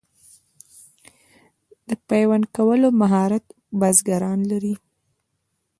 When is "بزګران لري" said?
3.79-4.75